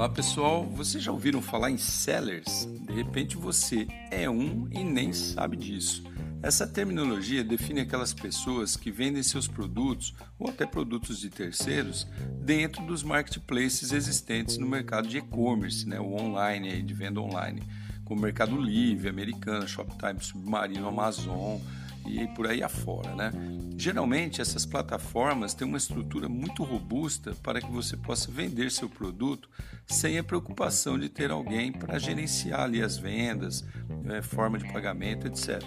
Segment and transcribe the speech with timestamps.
[0.00, 2.66] Olá pessoal, vocês já ouviram falar em sellers?
[2.86, 6.02] De repente você é um e nem sabe disso.
[6.42, 12.08] Essa terminologia define aquelas pessoas que vendem seus produtos ou até produtos de terceiros
[12.42, 17.62] dentro dos marketplaces existentes no mercado de e-commerce, né, o online, de venda online,
[18.02, 21.58] como Mercado Livre, Americana, Shoptime, Submarino, Amazon,
[22.06, 23.14] e por aí afora.
[23.14, 23.32] Né?
[23.76, 29.48] Geralmente, essas plataformas têm uma estrutura muito robusta para que você possa vender seu produto
[29.86, 35.26] sem a preocupação de ter alguém para gerenciar ali as vendas, né, forma de pagamento,
[35.26, 35.62] etc.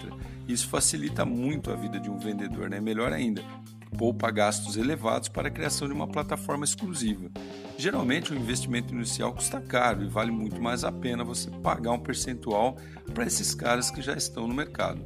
[0.48, 2.80] Isso facilita muito a vida de um vendedor, né?
[2.80, 3.44] melhor ainda,
[3.98, 7.30] poupa gastos elevados para a criação de uma plataforma exclusiva.
[7.78, 12.00] Geralmente, o investimento inicial custa caro e vale muito mais a pena você pagar um
[12.00, 12.78] percentual
[13.14, 15.04] para esses caras que já estão no mercado.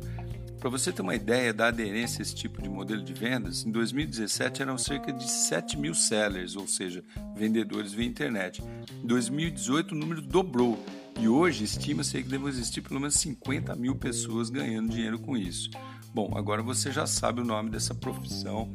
[0.60, 3.72] Para você ter uma ideia da aderência a esse tipo de modelo de vendas, em
[3.72, 7.04] 2017 eram cerca de 7 mil sellers, ou seja,
[7.36, 8.64] vendedores via internet.
[9.04, 10.84] Em 2018 o número dobrou
[11.20, 15.70] e hoje estima-se que devem existir pelo menos 50 mil pessoas ganhando dinheiro com isso.
[16.14, 18.72] Bom, agora você já sabe o nome dessa profissão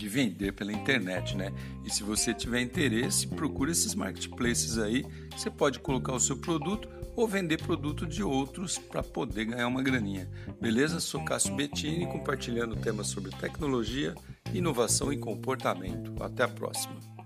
[0.00, 1.52] de vender pela internet, né?
[1.84, 5.04] E se você tiver interesse, procure esses marketplaces aí.
[5.36, 9.82] Você pode colocar o seu produto ou vender produto de outros para poder ganhar uma
[9.82, 10.26] graninha.
[10.58, 11.00] Beleza?
[11.00, 14.14] Sou Cássio Bettini compartilhando temas sobre tecnologia,
[14.54, 16.14] inovação e comportamento.
[16.22, 17.19] Até a próxima.